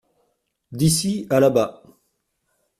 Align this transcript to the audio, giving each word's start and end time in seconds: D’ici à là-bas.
D’ici 0.71 1.27
à 1.29 1.39
là-bas. 1.39 1.83